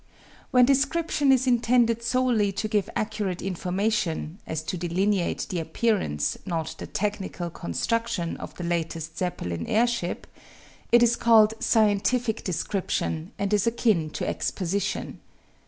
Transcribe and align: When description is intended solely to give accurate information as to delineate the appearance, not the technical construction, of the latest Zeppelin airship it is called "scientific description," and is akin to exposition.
When 0.49 0.65
description 0.65 1.31
is 1.31 1.45
intended 1.45 2.01
solely 2.01 2.51
to 2.53 2.67
give 2.67 2.89
accurate 2.95 3.39
information 3.43 4.39
as 4.47 4.63
to 4.63 4.75
delineate 4.75 5.45
the 5.49 5.59
appearance, 5.59 6.39
not 6.43 6.73
the 6.79 6.87
technical 6.87 7.51
construction, 7.51 8.35
of 8.37 8.55
the 8.55 8.63
latest 8.63 9.19
Zeppelin 9.19 9.67
airship 9.67 10.25
it 10.91 11.03
is 11.03 11.15
called 11.15 11.53
"scientific 11.59 12.43
description," 12.43 13.31
and 13.37 13.53
is 13.53 13.67
akin 13.67 14.09
to 14.13 14.27
exposition. 14.27 15.19